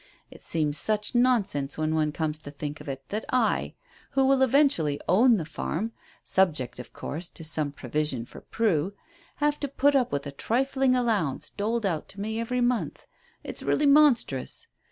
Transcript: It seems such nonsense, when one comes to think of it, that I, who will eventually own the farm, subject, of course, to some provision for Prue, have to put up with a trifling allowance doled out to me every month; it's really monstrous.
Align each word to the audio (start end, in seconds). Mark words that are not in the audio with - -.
It 0.31 0.41
seems 0.41 0.79
such 0.79 1.13
nonsense, 1.13 1.77
when 1.77 1.93
one 1.93 2.11
comes 2.11 2.39
to 2.39 2.49
think 2.49 2.81
of 2.81 2.89
it, 2.89 3.07
that 3.09 3.23
I, 3.31 3.75
who 4.13 4.25
will 4.25 4.41
eventually 4.41 4.99
own 5.07 5.37
the 5.37 5.45
farm, 5.45 5.91
subject, 6.23 6.79
of 6.79 6.91
course, 6.91 7.29
to 7.29 7.43
some 7.43 7.71
provision 7.71 8.25
for 8.25 8.41
Prue, 8.41 8.93
have 9.35 9.59
to 9.59 9.67
put 9.67 9.95
up 9.95 10.11
with 10.11 10.25
a 10.25 10.31
trifling 10.31 10.95
allowance 10.95 11.51
doled 11.51 11.85
out 11.85 12.09
to 12.09 12.19
me 12.19 12.39
every 12.39 12.61
month; 12.61 13.05
it's 13.43 13.61
really 13.61 13.85
monstrous. 13.85 14.65